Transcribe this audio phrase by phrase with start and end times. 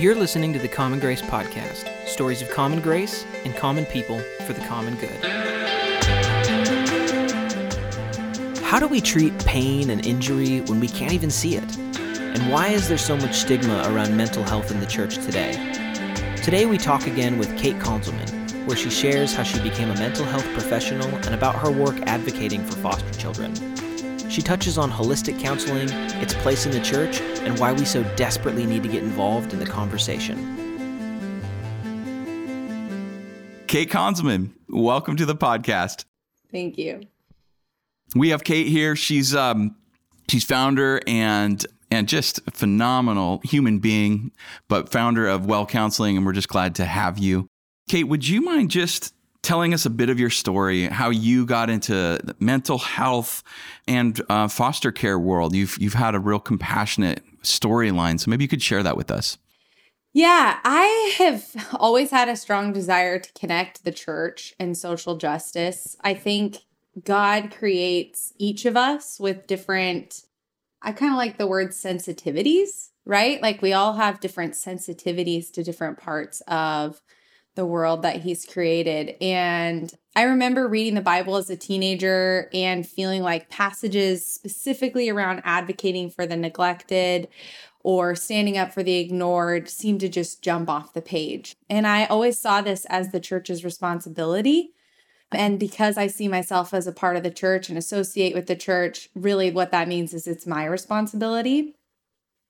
[0.00, 4.54] You're listening to the Common Grace Podcast stories of common grace and common people for
[4.54, 5.22] the common good.
[8.62, 11.76] How do we treat pain and injury when we can't even see it?
[11.76, 15.52] And why is there so much stigma around mental health in the church today?
[16.42, 20.24] Today we talk again with Kate Konzelman, where she shares how she became a mental
[20.24, 23.52] health professional and about her work advocating for foster children.
[24.30, 25.88] She touches on holistic counseling,
[26.22, 29.58] its place in the church, and why we so desperately need to get involved in
[29.58, 30.38] the conversation.
[33.66, 36.04] Kate Konzelman, welcome to the podcast.
[36.52, 37.00] Thank you.
[38.14, 38.94] We have Kate here.
[38.94, 39.74] She's um
[40.28, 44.30] she's founder and and just a phenomenal human being,
[44.68, 47.48] but founder of Well Counseling, and we're just glad to have you.
[47.88, 49.12] Kate, would you mind just
[49.42, 53.42] telling us a bit of your story, how you got into mental health
[53.88, 55.54] and uh, foster care world.
[55.54, 59.38] You've you've had a real compassionate storyline, so maybe you could share that with us.
[60.12, 65.96] Yeah, I have always had a strong desire to connect the church and social justice.
[66.00, 66.58] I think
[67.04, 70.24] God creates each of us with different,
[70.82, 73.40] I kind of like the word sensitivities, right?
[73.40, 77.00] Like we all have different sensitivities to different parts of
[77.60, 79.16] the world that he's created.
[79.20, 85.42] And I remember reading the Bible as a teenager and feeling like passages specifically around
[85.44, 87.28] advocating for the neglected
[87.80, 91.54] or standing up for the ignored seemed to just jump off the page.
[91.68, 94.72] And I always saw this as the church's responsibility.
[95.30, 98.56] And because I see myself as a part of the church and associate with the
[98.56, 101.76] church, really what that means is it's my responsibility.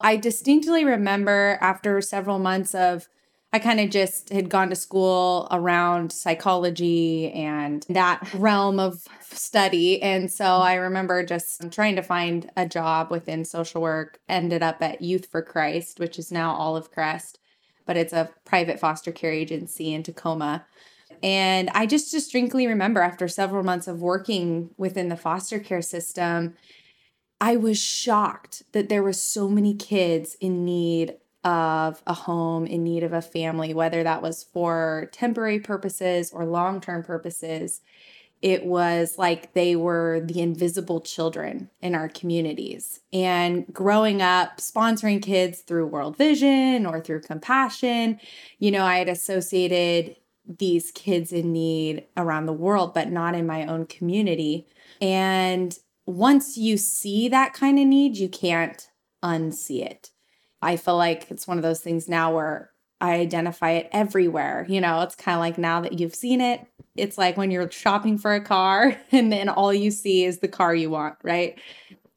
[0.01, 3.09] I distinctly remember after several months of
[3.53, 10.01] I kind of just had gone to school around psychology and that realm of study.
[10.01, 14.81] And so I remember just trying to find a job within social work, ended up
[14.83, 17.41] at Youth for Christ, which is now Olive Crest,
[17.87, 20.65] but it's a private foster care agency in Tacoma.
[21.23, 26.55] And I just distinctly remember after several months of working within the foster care system,
[27.41, 32.85] I was shocked that there were so many kids in need of a home in
[32.85, 37.81] need of a family, whether that was for temporary purposes or long term purposes.
[38.43, 43.01] It was like they were the invisible children in our communities.
[43.13, 48.19] And growing up, sponsoring kids through World Vision or through Compassion,
[48.59, 50.17] you know, I had associated
[50.59, 54.67] these kids in need around the world, but not in my own community.
[55.01, 58.89] And once you see that kind of need, you can't
[59.23, 60.11] unsee it.
[60.63, 64.67] I feel like it's one of those things now where I identify it everywhere.
[64.69, 66.67] You know, it's kind of like now that you've seen it,
[66.97, 70.49] it's like when you're shopping for a car and then all you see is the
[70.49, 71.59] car you want, right?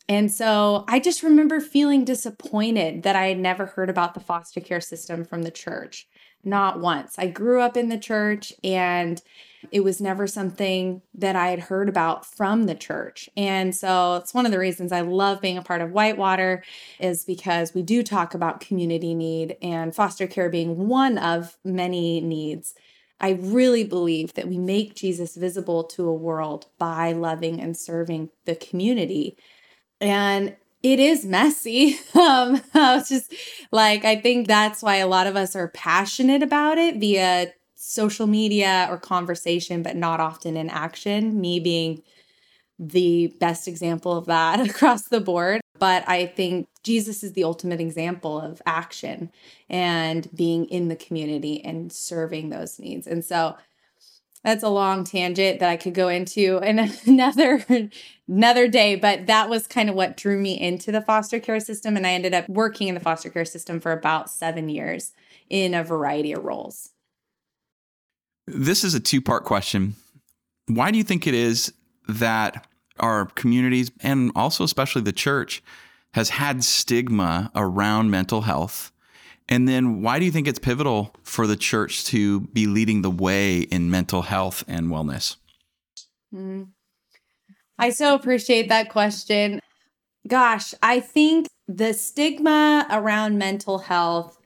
[0.10, 4.60] And so I just remember feeling disappointed that I had never heard about the foster
[4.60, 6.08] care system from the church.
[6.44, 7.16] Not once.
[7.18, 9.22] I grew up in the church and
[9.72, 13.30] it was never something that I had heard about from the church.
[13.38, 16.64] And so it's one of the reasons I love being a part of Whitewater
[17.00, 22.20] is because we do talk about community need and foster care being one of many
[22.20, 22.76] needs.
[23.22, 28.32] I really believe that we make Jesus visible to a world by loving and serving
[28.44, 29.38] the community.
[30.02, 32.00] And it is messy.
[32.16, 33.34] Um, it's just
[33.72, 38.28] like I think that's why a lot of us are passionate about it via social
[38.28, 41.42] media or conversation, but not often in action.
[41.42, 42.02] Me being
[42.80, 45.62] the best example of that across the board.
[45.80, 49.32] But I think Jesus is the ultimate example of action
[49.70, 53.08] and being in the community and serving those needs.
[53.08, 53.58] And so
[54.44, 57.90] that's a long tangent that I could go into in another
[58.28, 61.98] another day, but that was kind of what drew me into the foster care system
[61.98, 65.14] and I ended up working in the foster care system for about 7 years
[65.50, 66.92] in a variety of roles.
[68.48, 69.96] This is a two part question.
[70.68, 71.74] Why do you think it is
[72.08, 72.68] that
[73.00, 75.64] our communities and also especially the church
[76.14, 78.93] has had stigma around mental health?
[79.50, 83.12] And then why do you think it's pivotal for the church to be leading the
[83.12, 85.36] way in mental health and wellness?
[86.34, 86.70] Mm.
[87.78, 89.60] I so appreciate that question.
[90.28, 94.38] Gosh, I think the stigma around mental health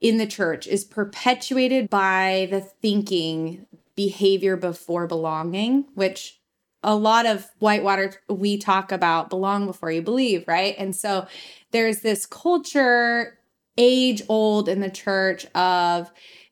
[0.00, 3.66] in the church is perpetuated by the thinking
[3.96, 6.38] behavior before belonging, which
[6.82, 10.74] a lot of whitewater we talk about belong before you believe, right?
[10.78, 11.26] And so
[11.72, 13.37] there's this culture
[13.78, 16.10] age old in the church of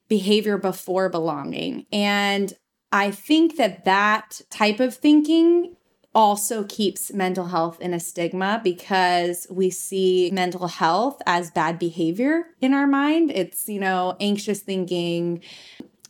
[0.08, 1.84] behavior before belonging.
[1.92, 2.52] And
[2.92, 5.76] I think that that type of thinking
[6.14, 12.44] also keeps mental health in a stigma because we see mental health as bad behavior
[12.62, 13.30] in our mind.
[13.30, 15.42] It's, you know, anxious thinking,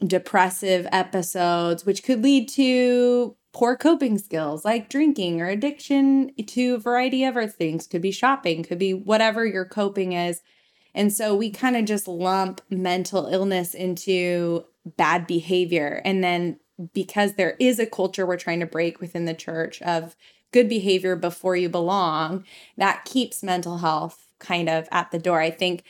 [0.06, 6.78] depressive episodes, which could lead to poor coping skills like drinking or addiction to a
[6.78, 7.88] variety of other things.
[7.88, 10.40] Could be shopping, could be whatever your coping is.
[10.96, 14.64] And so we kind of just lump mental illness into
[14.96, 16.00] bad behavior.
[16.04, 16.58] And then
[16.94, 20.16] because there is a culture we're trying to break within the church of
[20.52, 22.44] good behavior before you belong,
[22.78, 25.40] that keeps mental health kind of at the door.
[25.40, 25.84] I think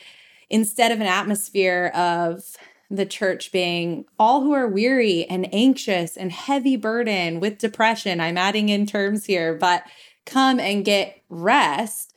[0.50, 2.42] instead of an atmosphere of
[2.90, 8.38] the church being all who are weary and anxious and heavy burden with depression, I'm
[8.38, 9.84] adding in terms here, but
[10.24, 12.12] come and get rest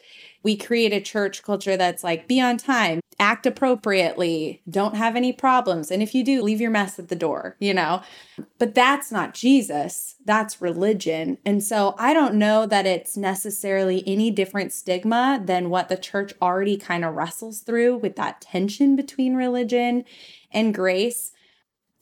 [0.50, 5.32] we create a church culture that's like be on time, act appropriately, don't have any
[5.32, 5.92] problems.
[5.92, 8.02] And if you do, leave your mess at the door, you know?
[8.58, 11.38] But that's not Jesus, that's religion.
[11.46, 16.34] And so I don't know that it's necessarily any different stigma than what the church
[16.42, 20.04] already kind of wrestles through with that tension between religion
[20.52, 21.32] and grace.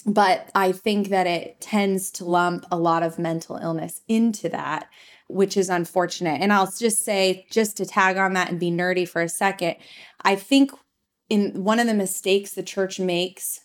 [0.06, 4.88] But I think that it tends to lump a lot of mental illness into that
[5.28, 6.42] which is unfortunate.
[6.42, 9.76] And I'll just say, just to tag on that and be nerdy for a second,
[10.22, 10.72] I think
[11.30, 13.62] in one of the mistakes the church makes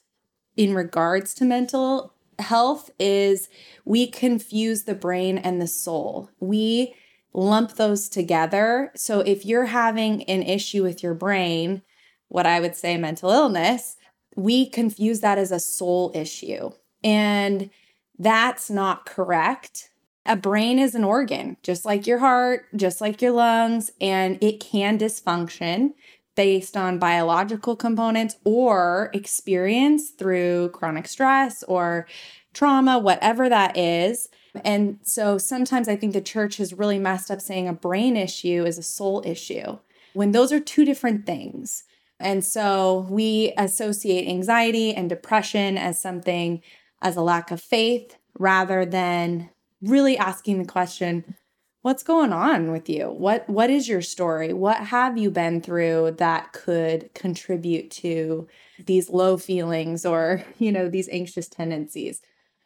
[0.57, 3.49] in regards to mental health is
[3.85, 6.31] we confuse the brain and the soul.
[6.41, 6.95] We
[7.33, 8.91] lump those together.
[8.95, 11.83] So if you're having an issue with your brain,
[12.29, 13.97] what I would say mental illness,
[14.37, 16.71] we confuse that as a soul issue.
[17.05, 17.71] And
[18.19, 19.91] that's not correct.
[20.25, 24.61] A brain is an organ, just like your heart, just like your lungs, and it
[24.61, 25.95] can dysfunction
[26.37, 32.07] based on biological components or experience through chronic stress or
[32.55, 34.29] trauma, whatever that is.
[34.65, 38.65] And so sometimes I think the church has really messed up saying a brain issue
[38.65, 39.79] is a soul issue
[40.15, 41.85] when those are two different things.
[42.21, 46.63] And so we associate anxiety and depression as something
[47.01, 49.51] as a lack of faith rather than
[49.83, 51.35] really asking the question
[51.83, 53.11] what's going on with you?
[53.11, 54.53] What what is your story?
[54.53, 58.47] What have you been through that could contribute to
[58.87, 62.21] these low feelings or you know these anxious tendencies?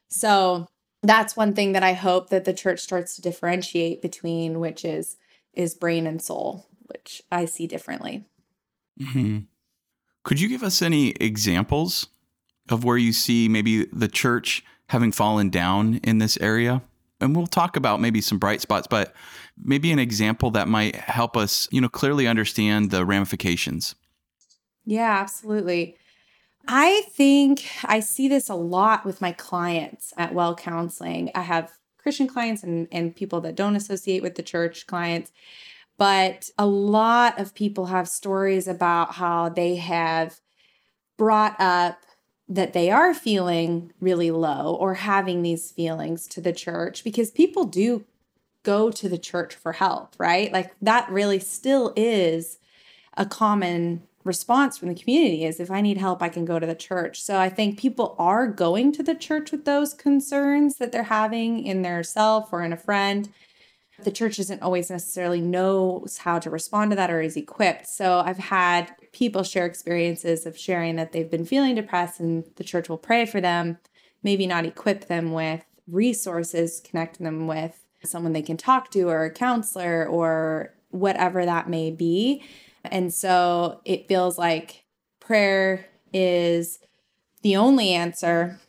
[0.08, 0.68] So
[1.06, 5.16] that's one thing that i hope that the church starts to differentiate between which is
[5.52, 8.24] is brain and soul which i see differently.
[9.00, 9.40] Mm-hmm.
[10.24, 12.06] could you give us any examples
[12.70, 16.82] of where you see maybe the church having fallen down in this area
[17.20, 19.14] and we'll talk about maybe some bright spots, but
[19.56, 23.94] maybe an example that might help us, you know, clearly understand the ramifications.
[24.84, 25.96] Yeah, absolutely.
[26.68, 31.30] I think I see this a lot with my clients at Well Counseling.
[31.34, 35.32] I have Christian clients and, and people that don't associate with the church clients,
[35.96, 40.40] but a lot of people have stories about how they have
[41.16, 42.05] brought up
[42.48, 47.64] that they are feeling really low or having these feelings to the church because people
[47.64, 48.04] do
[48.62, 50.52] go to the church for help, right?
[50.52, 52.58] Like that really still is
[53.16, 56.66] a common response from the community is if I need help, I can go to
[56.66, 57.22] the church.
[57.22, 61.64] So I think people are going to the church with those concerns that they're having
[61.64, 63.28] in their self or in a friend.
[64.02, 67.86] The church doesn't always necessarily knows how to respond to that or is equipped.
[67.86, 72.64] So I've had people share experiences of sharing that they've been feeling depressed and the
[72.64, 73.78] church will pray for them,
[74.22, 79.24] maybe not equip them with resources, connect them with someone they can talk to or
[79.24, 82.44] a counselor or whatever that may be.
[82.84, 84.84] And so it feels like
[85.18, 86.78] prayer is
[87.40, 88.60] the only answer.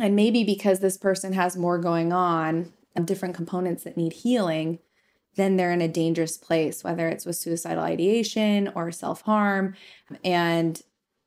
[0.00, 2.72] And maybe because this person has more going on,
[3.04, 4.78] different components that need healing,
[5.36, 9.74] then they're in a dangerous place, whether it's with suicidal ideation or self harm.
[10.24, 10.80] And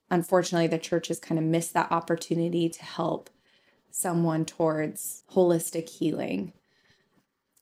[0.10, 3.30] unfortunately, the church has kind of missed that opportunity to help
[3.92, 6.54] someone towards holistic healing.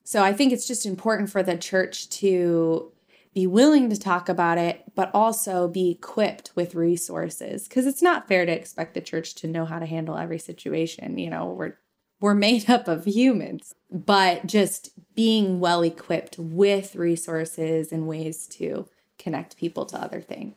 [0.04, 2.92] So I think it's just important for the church to
[3.34, 8.28] be willing to talk about it, but also be equipped with resources because it's not
[8.28, 11.18] fair to expect the church to know how to handle every situation.
[11.18, 11.74] You know, we're
[12.20, 18.88] we're made up of humans, but just being well equipped with resources and ways to
[19.18, 20.56] connect people to other things.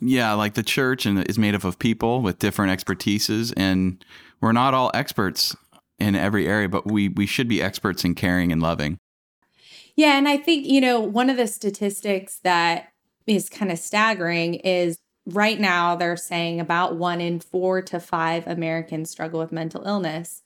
[0.00, 4.04] Yeah, like the church and is made up of people with different expertises and
[4.40, 5.54] we're not all experts
[6.00, 8.98] in every area, but we we should be experts in caring and loving.
[9.94, 12.92] Yeah, and I think, you know, one of the statistics that
[13.26, 18.46] is kind of staggering is right now they're saying about 1 in 4 to 5
[18.46, 20.42] Americans struggle with mental illness.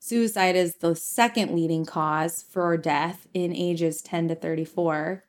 [0.00, 5.24] Suicide is the second leading cause for death in ages 10 to 34.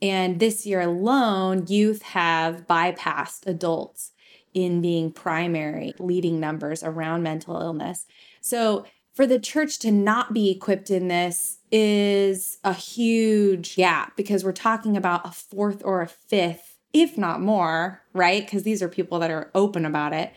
[0.00, 4.12] And this year alone, youth have bypassed adults
[4.54, 8.06] in being primary leading numbers around mental illness.
[8.40, 14.44] So, for the church to not be equipped in this is a huge gap because
[14.44, 18.44] we're talking about a fourth or a fifth, if not more, right?
[18.44, 20.32] Because these are people that are open about it.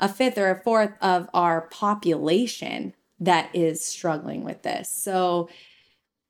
[0.00, 2.92] A fifth or a fourth of our population
[3.24, 4.88] that is struggling with this.
[4.88, 5.48] So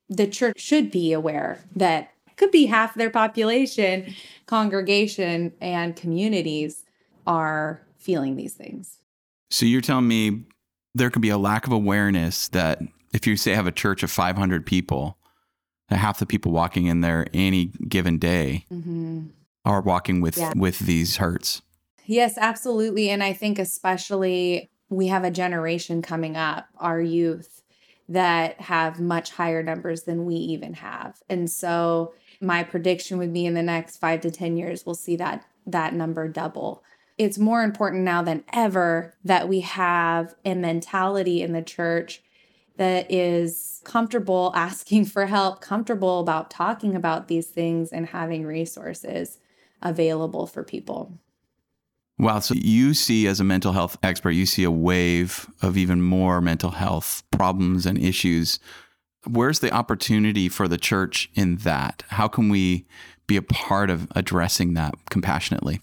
[0.09, 4.15] the church should be aware that could be half their population,
[4.47, 6.85] congregation, and communities
[7.27, 8.99] are feeling these things.
[9.51, 10.43] So you're telling me
[10.95, 12.81] there could be a lack of awareness that
[13.13, 15.17] if you say have a church of 500 people,
[15.89, 19.27] that half the people walking in there any given day mm-hmm.
[19.65, 20.53] are walking with yeah.
[20.57, 21.63] with these hurts.
[22.07, 27.63] Yes, absolutely, and I think especially we have a generation coming up, our youth,
[28.09, 33.47] that have much higher numbers than we even have, and so my prediction would be
[33.47, 36.83] in the next five to ten years we'll see that that number double
[37.17, 42.23] it's more important now than ever that we have a mentality in the church
[42.77, 49.39] that is comfortable asking for help, comfortable about talking about these things, and having resources
[49.81, 51.19] available for people.
[52.19, 52.39] Wow.
[52.39, 56.41] So you see, as a mental health expert, you see a wave of even more
[56.41, 58.61] mental health problems and issues.
[59.27, 62.05] Where's the opportunity for the church in that?
[62.09, 62.87] How can we
[63.27, 65.81] be a part of addressing that compassionately?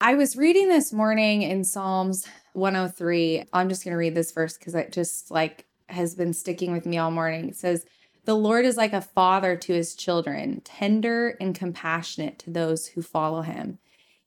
[0.00, 3.44] I was reading this morning in Psalms 103.
[3.52, 6.86] I'm just going to read this verse because it just like has been sticking with
[6.86, 7.50] me all morning.
[7.50, 7.84] It says,
[8.24, 13.02] The Lord is like a father to his children, tender and compassionate to those who
[13.02, 13.78] follow him.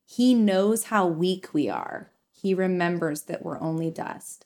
[0.06, 2.12] He knows how weak we are.
[2.32, 4.46] He remembers that we're only dust.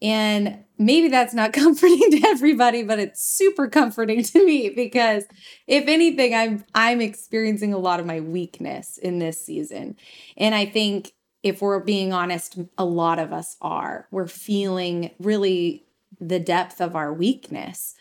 [0.00, 5.24] And maybe that's not comforting to everybody, but it's super comforting to me because
[5.66, 9.96] if anything, I'm I'm experiencing a lot of my weakness in this season.
[10.36, 14.08] And I think if we're being honest, a lot of us are.
[14.10, 15.84] We're feeling really
[16.20, 17.94] the depth of our weakness.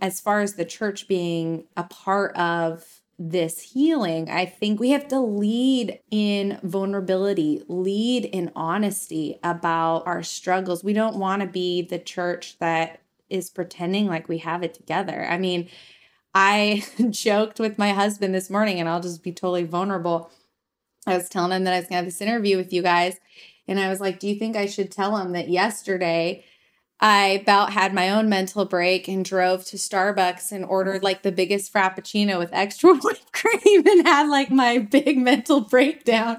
[0.00, 5.08] As far as the church being a part of this healing, I think we have
[5.08, 10.84] to lead in vulnerability, lead in honesty about our struggles.
[10.84, 15.26] We don't want to be the church that is pretending like we have it together.
[15.28, 15.68] I mean,
[16.32, 20.30] I joked with my husband this morning, and I'll just be totally vulnerable.
[21.06, 23.18] I was telling him that I was going to have this interview with you guys.
[23.66, 26.44] And I was like, Do you think I should tell him that yesterday
[27.00, 31.30] I about had my own mental break and drove to Starbucks and ordered like the
[31.30, 36.38] biggest frappuccino with extra whipped cream and had like my big mental breakdown.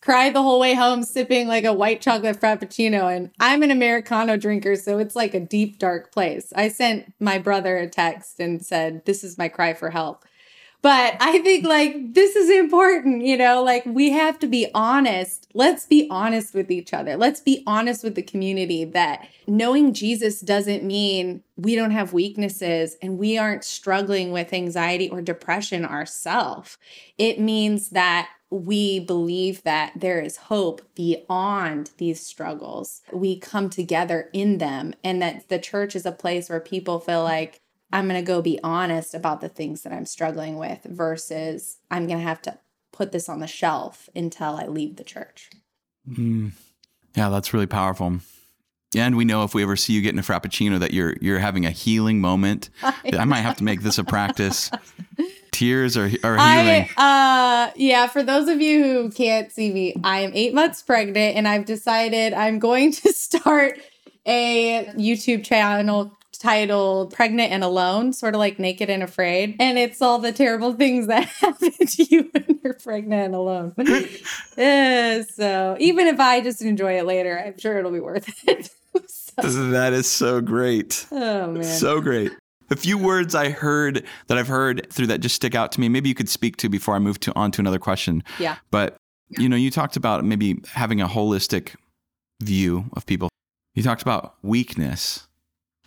[0.00, 3.14] Cried the whole way home sipping like a white chocolate frappuccino.
[3.14, 6.52] And I'm an Americano drinker, so it's like a deep, dark place.
[6.56, 10.24] I sent my brother a text and said, This is my cry for help.
[10.82, 15.46] But I think like this is important, you know, like we have to be honest.
[15.52, 17.16] Let's be honest with each other.
[17.16, 22.96] Let's be honest with the community that knowing Jesus doesn't mean we don't have weaknesses
[23.02, 26.78] and we aren't struggling with anxiety or depression ourselves.
[27.18, 33.02] It means that we believe that there is hope beyond these struggles.
[33.12, 37.22] We come together in them, and that the church is a place where people feel
[37.22, 37.60] like
[37.92, 42.06] I'm going to go be honest about the things that I'm struggling with versus I'm
[42.06, 42.58] going to have to
[42.92, 45.50] put this on the shelf until I leave the church.
[46.08, 46.52] Mm.
[47.16, 48.20] Yeah, that's really powerful.
[48.94, 51.64] And we know if we ever see you getting a frappuccino that you're you're having
[51.64, 52.70] a healing moment.
[52.82, 54.70] I, I might have to make this a practice.
[55.52, 56.88] Tears are are healing.
[56.96, 58.08] I, uh, yeah.
[58.08, 61.66] For those of you who can't see me, I am eight months pregnant, and I've
[61.66, 63.78] decided I'm going to start
[64.26, 69.56] a YouTube channel titled Pregnant and Alone, sort of like Naked and Afraid.
[69.60, 73.74] And it's all the terrible things that happen to you when you're pregnant and alone.
[73.78, 78.70] uh, so even if I just enjoy it later, I'm sure it'll be worth it.
[79.08, 79.42] so.
[79.70, 81.06] That is so great.
[81.12, 81.62] Oh, man.
[81.62, 82.32] So great.
[82.70, 85.88] A few words I heard that I've heard through that just stick out to me.
[85.88, 88.22] Maybe you could speak to before I move to on to another question.
[88.38, 88.56] Yeah.
[88.70, 88.96] But
[89.28, 91.74] you know, you talked about maybe having a holistic
[92.40, 93.28] view of people.
[93.74, 95.28] You talked about weakness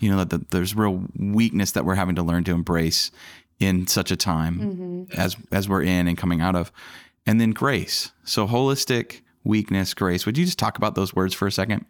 [0.04, 3.12] you know that there's real weakness that we're having to learn to embrace
[3.60, 5.20] in such a time mm-hmm.
[5.20, 6.72] as as we're in and coming out of
[7.26, 11.48] and then grace so holistic weakness grace would you just talk about those words for
[11.48, 11.86] a second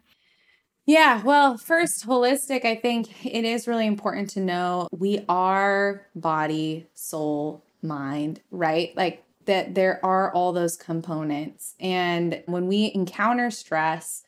[0.86, 6.88] yeah, well, first, holistic, I think it is really important to know we are body,
[6.92, 8.94] soul, mind, right?
[8.94, 11.74] Like that there are all those components.
[11.80, 14.24] And when we encounter stress,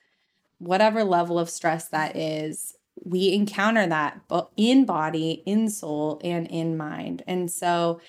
[0.58, 2.74] whatever level of stress that is,
[3.04, 4.20] we encounter that
[4.56, 7.22] in body, in soul, and in mind.
[7.26, 8.00] And so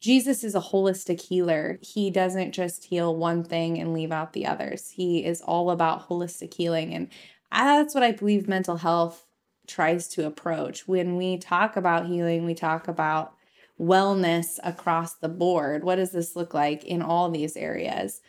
[0.00, 1.78] Jesus is a holistic healer.
[1.80, 4.90] He doesn't just heal one thing and leave out the others.
[4.90, 6.94] He is all about holistic healing.
[6.94, 7.08] And
[7.50, 9.26] that's what I believe mental health
[9.66, 10.86] tries to approach.
[10.86, 13.34] When we talk about healing, we talk about
[13.80, 15.82] wellness across the board.
[15.82, 18.20] What does this look like in all these areas?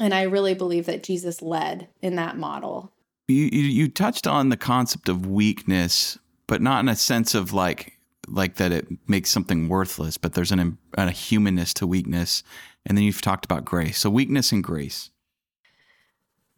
[0.00, 2.92] And I really believe that Jesus led in that model.
[3.28, 7.98] You, you, touched on the concept of weakness, but not in a sense of like
[8.26, 12.42] like that it makes something worthless, but there's an a humanness to weakness.
[12.86, 13.98] And then you've talked about grace.
[13.98, 15.10] So weakness and grace.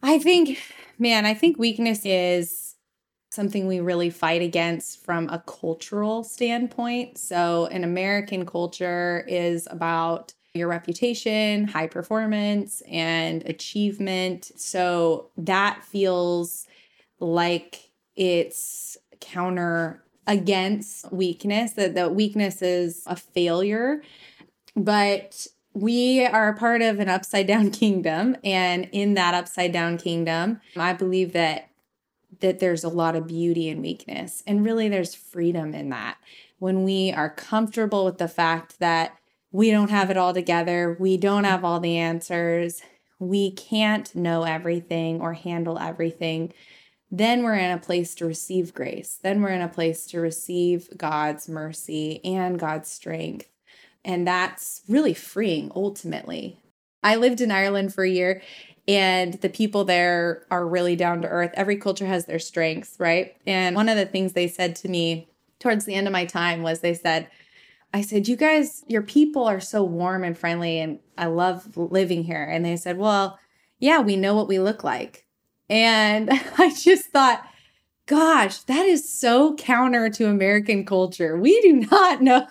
[0.01, 0.59] I think,
[0.97, 2.75] man, I think weakness is
[3.31, 7.17] something we really fight against from a cultural standpoint.
[7.17, 14.51] So, an American culture is about your reputation, high performance, and achievement.
[14.55, 16.67] So, that feels
[17.19, 24.01] like it's counter against weakness, that the weakness is a failure.
[24.75, 28.35] But we are part of an upside down kingdom.
[28.43, 31.67] And in that upside down kingdom, I believe that
[32.39, 34.41] that there's a lot of beauty in weakness.
[34.47, 36.17] And really there's freedom in that.
[36.57, 39.15] When we are comfortable with the fact that
[39.51, 42.81] we don't have it all together, we don't have all the answers,
[43.19, 46.53] we can't know everything or handle everything
[47.11, 49.19] then we're in a place to receive grace.
[49.21, 53.49] Then we're in a place to receive God's mercy and God's strength.
[54.05, 56.57] And that's really freeing ultimately.
[57.03, 58.41] I lived in Ireland for a year
[58.87, 61.51] and the people there are really down to earth.
[61.53, 63.35] Every culture has their strengths, right?
[63.45, 65.27] And one of the things they said to me
[65.59, 67.27] towards the end of my time was they said,
[67.93, 72.23] I said, You guys, your people are so warm and friendly, and I love living
[72.23, 72.43] here.
[72.43, 73.39] And they said, Well,
[73.79, 75.25] yeah, we know what we look like.
[75.69, 77.45] And I just thought,
[78.05, 81.37] gosh, that is so counter to American culture.
[81.37, 82.47] We do not know.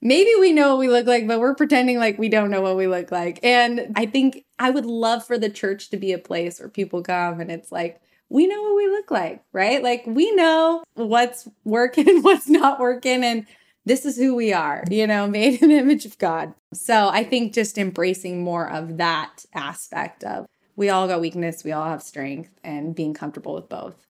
[0.00, 2.76] Maybe we know what we look like, but we're pretending like we don't know what
[2.76, 3.38] we look like.
[3.42, 7.02] And I think I would love for the church to be a place where people
[7.02, 9.82] come and it's like, we know what we look like, right?
[9.82, 13.22] Like we know what's working what's not working.
[13.22, 13.46] And
[13.84, 16.54] this is who we are, you know, made in the image of God.
[16.72, 21.72] So I think just embracing more of that aspect of we all got weakness, we
[21.72, 24.06] all have strength, and being comfortable with both.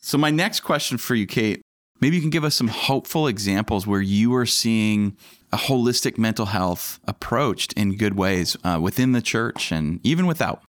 [0.00, 1.60] So, my next question for you, Kate,
[2.00, 5.16] maybe you can give us some hopeful examples where you are seeing
[5.52, 10.62] a holistic mental health approached in good ways uh, within the church and even without.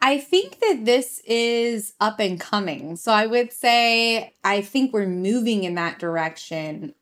[0.00, 2.96] I think that this is up and coming.
[2.96, 6.94] So I would say I think we're moving in that direction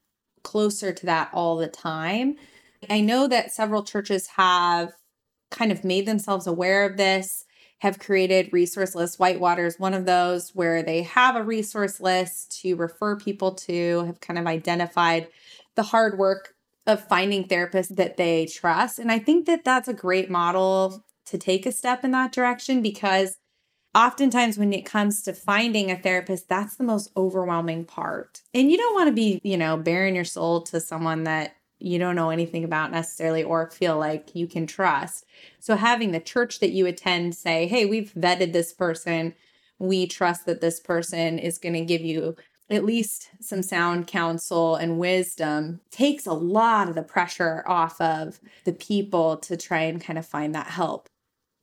[0.43, 2.37] closer to that all the time.
[2.89, 4.93] I know that several churches have
[5.51, 7.45] kind of made themselves aware of this,
[7.81, 9.19] have created resource lists.
[9.19, 14.05] Whitewater is one of those where they have a resource list to refer people to,
[14.05, 15.29] have kind of identified
[15.75, 16.55] the hard work
[16.87, 18.99] of finding therapists that they trust.
[18.99, 22.83] And I think that that's a great model to take a step in that direction
[22.83, 23.37] because
[23.95, 28.77] oftentimes when it comes to finding a therapist that's the most overwhelming part and you
[28.77, 32.31] don't want to be you know bearing your soul to someone that you don't know
[32.31, 35.25] anything about necessarily or feel like you can trust.
[35.59, 39.35] So having the church that you attend say, "Hey, we've vetted this person.
[39.79, 42.37] We trust that this person is going to give you
[42.69, 48.41] at least some sound counsel and wisdom takes a lot of the pressure off of
[48.65, 51.09] the people to try and kind of find that help.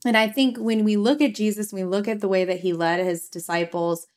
[0.05, 2.73] And I think when we look at Jesus, we look at the way that he
[2.73, 4.07] led his disciples,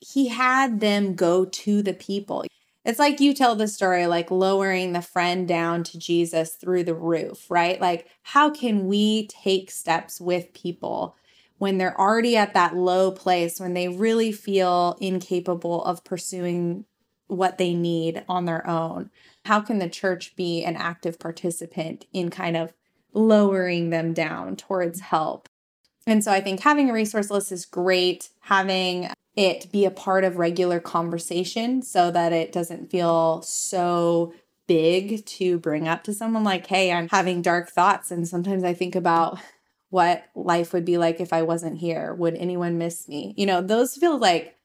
[0.00, 2.44] he had them go to the people.
[2.84, 6.94] It's like you tell the story, like lowering the friend down to Jesus through the
[6.94, 7.80] roof, right?
[7.80, 11.16] Like, how can we take steps with people
[11.56, 16.84] when they're already at that low place, when they really feel incapable of pursuing
[17.26, 19.10] what they need on their own?
[19.46, 22.74] How can the church be an active participant in kind of
[23.14, 25.48] lowering them down towards help?
[26.06, 28.28] And so I think having a resource list is great.
[28.40, 34.32] Having it be a part of regular conversation so that it doesn't feel so
[34.66, 38.10] big to bring up to someone like, hey, I'm having dark thoughts.
[38.10, 39.38] And sometimes I think about
[39.90, 42.14] what life would be like if I wasn't here.
[42.14, 43.34] Would anyone miss me?
[43.36, 44.56] You know, those feel like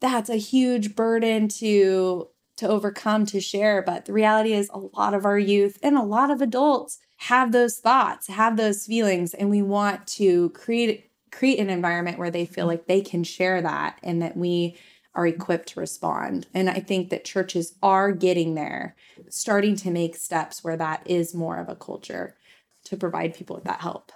[0.00, 5.14] that's a huge burden to to overcome to share but the reality is a lot
[5.14, 9.48] of our youth and a lot of adults have those thoughts have those feelings and
[9.48, 13.98] we want to create create an environment where they feel like they can share that
[14.02, 14.76] and that we
[15.14, 16.46] are equipped to respond.
[16.54, 18.94] And I think that churches are getting there,
[19.28, 22.36] starting to make steps where that is more of a culture
[22.84, 24.12] to provide people with that help.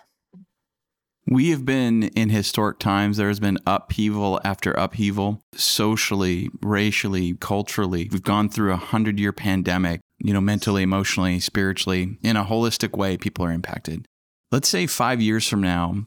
[1.26, 3.16] We have been in historic times.
[3.16, 8.08] There has been upheaval after upheaval, socially, racially, culturally.
[8.11, 12.18] We've gone through a hundred year pandemic, you know, mentally, emotionally, spiritually.
[12.22, 14.06] In a holistic way, people are impacted.
[14.50, 16.06] Let's say five years from now,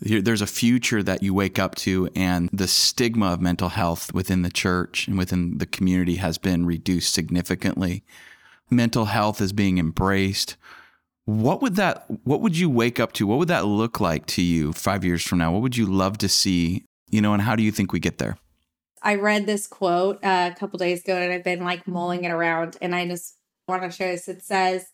[0.00, 4.42] there's a future that you wake up to, and the stigma of mental health within
[4.42, 8.02] the church and within the community has been reduced significantly.
[8.70, 10.56] Mental health is being embraced
[11.26, 13.26] what would that what would you wake up to?
[13.26, 15.52] What would that look like to you 5 years from now?
[15.52, 18.18] What would you love to see, you know, and how do you think we get
[18.18, 18.36] there?
[19.02, 22.30] I read this quote uh, a couple days ago and I've been like mulling it
[22.30, 23.36] around and I just
[23.68, 24.28] want to share this.
[24.28, 24.88] It says,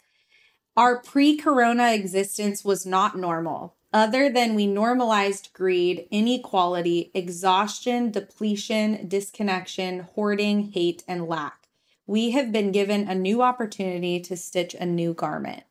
[0.77, 9.09] Our pre corona existence was not normal, other than we normalized greed, inequality, exhaustion, depletion,
[9.09, 11.69] disconnection, hoarding, hate, and lack.
[12.07, 15.63] We have been given a new opportunity to stitch a new garment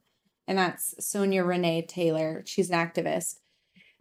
[0.49, 2.41] and that's Sonya Renee Taylor.
[2.43, 3.35] She's an activist.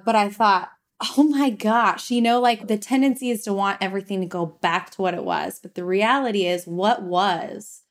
[0.02, 0.70] But I thought,
[1.16, 4.88] oh my gosh, you know, like the tendency is to want everything to go back
[4.90, 5.60] to what it was.
[5.60, 7.82] But the reality is, what was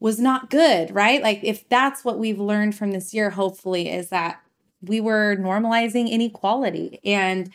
[0.00, 1.22] was not good, right?
[1.22, 4.38] Like, if that's what we've learned from this year, hopefully, is that
[4.82, 7.50] we were normalizing inequality and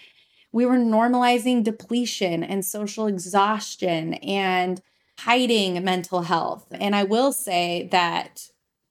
[0.51, 4.81] we were normalizing depletion and social exhaustion and
[5.19, 6.65] hiding mental health.
[6.71, 8.49] And I will say that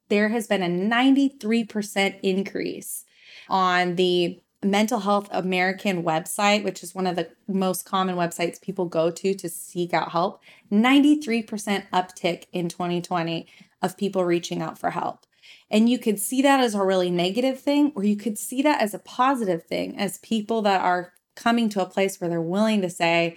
[0.08, 3.04] there has been a 93% increase
[3.48, 8.86] on the Mental Health America website, which is one of the most common websites people
[8.86, 10.42] go to to seek out help.
[10.72, 13.46] 93% uptick in 2020
[13.80, 15.26] of people reaching out for help.
[15.70, 18.80] And you could see that as a really negative thing, or you could see that
[18.80, 22.82] as a positive thing, as people that are coming to a place where they're willing
[22.82, 23.36] to say,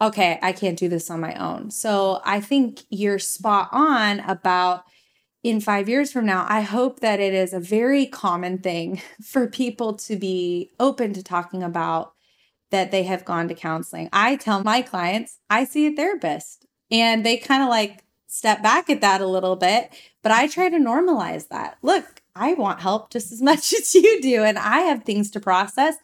[0.00, 1.70] okay, I can't do this on my own.
[1.70, 4.84] So I think you're spot on about
[5.42, 9.46] in five years from now, I hope that it is a very common thing for
[9.46, 12.12] people to be open to talking about
[12.70, 14.08] that they have gone to counseling.
[14.12, 18.90] I tell my clients, I see a therapist, and they kind of like step back
[18.90, 19.90] at that a little bit,
[20.22, 21.78] but I try to normalize that.
[21.80, 25.40] Look, I want help just as much as you do, and I have things to
[25.40, 25.96] process.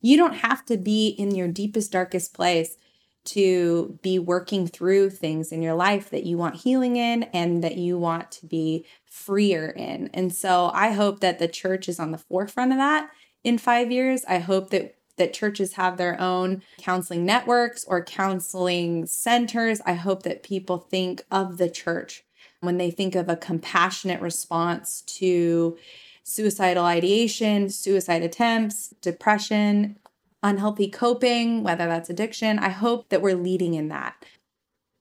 [0.00, 2.76] You don't have to be in your deepest, darkest place
[3.24, 7.76] to be working through things in your life that you want healing in and that
[7.76, 10.10] you want to be freer in.
[10.12, 13.10] And so I hope that the church is on the forefront of that
[13.44, 14.24] in 5 years.
[14.28, 19.80] I hope that that churches have their own counseling networks or counseling centers.
[19.84, 22.24] I hope that people think of the church
[22.60, 25.76] when they think of a compassionate response to
[26.24, 29.96] suicidal ideation, suicide attempts, depression,
[30.42, 32.58] unhealthy coping, whether that's addiction.
[32.58, 34.24] I hope that we're leading in that.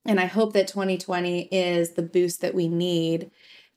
[0.06, 3.32] And I hope that 2020 is the boost that we need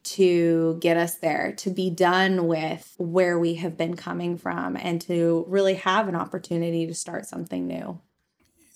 [0.05, 5.01] to get us there, to be done with where we have been coming from, and
[5.03, 7.99] to really have an opportunity to start something new.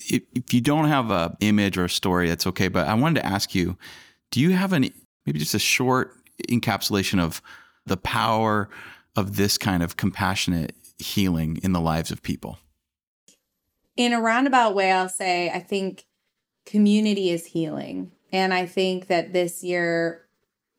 [0.00, 2.68] If, you don't have an image or a story, that's okay.
[2.68, 3.76] But I wanted to ask you,
[4.30, 4.92] do you have any
[5.26, 6.14] maybe just a short
[6.48, 7.42] encapsulation of
[7.84, 8.70] the power
[9.16, 12.58] of this kind of compassionate healing in the lives of people?
[13.98, 16.06] In a roundabout way, I'll say I think
[16.64, 18.12] community is healing.
[18.32, 20.24] And I think that this year,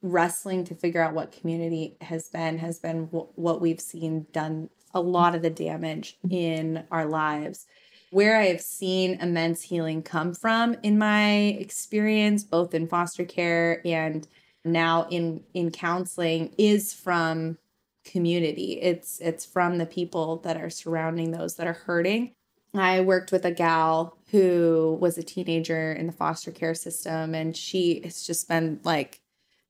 [0.01, 4.69] wrestling to figure out what community has been has been w- what we've seen done
[4.93, 7.67] a lot of the damage in our lives.
[8.11, 13.81] Where I have seen immense healing come from in my experience, both in foster care
[13.85, 14.25] and
[14.63, 17.57] now in in counseling, is from
[18.05, 18.79] community.
[18.81, 22.33] It's it's from the people that are surrounding those that are hurting
[22.73, 27.55] I worked with a gal who was a teenager in the foster care system, and
[27.55, 29.21] she has just been like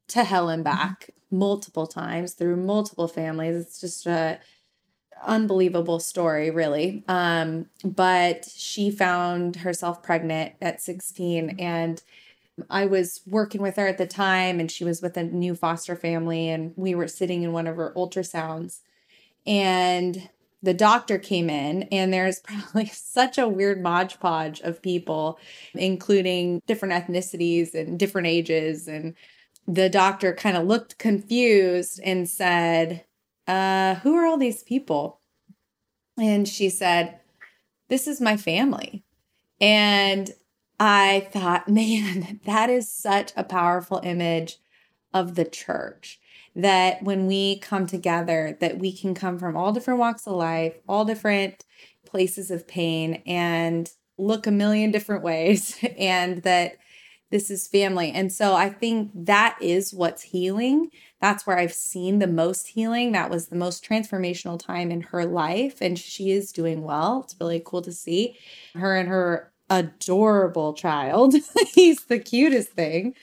[0.10, 0.76] to hell and mm-hmm.
[0.76, 3.56] back multiple times through multiple families.
[3.56, 4.40] It's just a
[5.26, 7.04] unbelievable story, really.
[7.08, 12.02] Um, but she found herself pregnant at 16, and
[12.70, 15.96] I was working with her at the time, and she was with a new foster
[15.96, 18.80] family, and we were sitting in one of her ultrasounds.
[19.46, 20.30] And
[20.62, 25.40] the doctor came in and there's probably such a weird modge podge of people
[25.74, 29.16] including different ethnicities and different ages and
[29.68, 33.06] the doctor kind of looked confused and said
[33.48, 35.20] uh who are all these people?
[36.18, 37.20] And she said
[37.88, 39.04] this is my family.
[39.62, 40.32] And
[40.80, 44.58] i thought man that is such a powerful image
[45.14, 46.20] of the church
[46.56, 50.74] that when we come together that we can come from all different walks of life
[50.88, 51.66] all different
[52.06, 56.78] places of pain and look a million different ways and that
[57.32, 58.12] this is family.
[58.12, 60.90] And so I think that is what's healing.
[61.22, 63.12] That's where I've seen the most healing.
[63.12, 65.78] That was the most transformational time in her life.
[65.80, 67.22] And she is doing well.
[67.24, 68.38] It's really cool to see
[68.74, 71.36] her and her adorable child.
[71.74, 73.14] He's the cutest thing.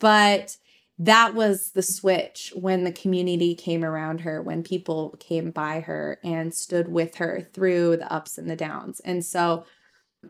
[0.00, 0.56] But
[1.00, 6.18] that was the switch when the community came around her, when people came by her
[6.22, 9.00] and stood with her through the ups and the downs.
[9.00, 9.64] And so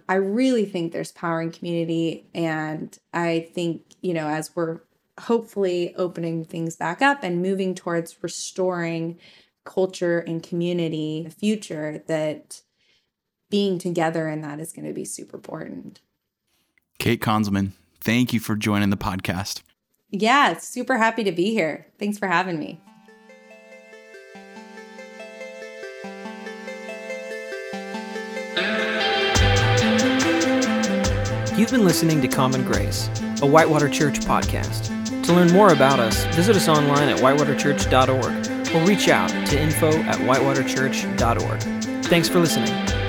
[0.08, 2.28] I really think there's power in community.
[2.32, 4.82] And I think, you know, as we're
[5.18, 9.18] hopefully opening things back up and moving towards restoring
[9.64, 12.62] culture and community in the future, that
[13.50, 16.00] being together in that is going to be super important.
[17.00, 19.62] Kate Konzelman, thank you for joining the podcast.
[20.10, 21.86] Yeah, super happy to be here.
[21.98, 22.80] Thanks for having me.
[31.56, 33.10] You've been listening to Common Grace,
[33.42, 34.96] a Whitewater Church podcast.
[35.26, 39.90] To learn more about us, visit us online at whitewaterchurch.org or reach out to info
[39.90, 42.04] at whitewaterchurch.org.
[42.06, 42.99] Thanks for listening.